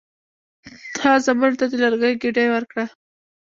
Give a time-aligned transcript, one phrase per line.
[1.01, 2.85] هغه زامنو ته د لرګیو ګېډۍ ورکړه.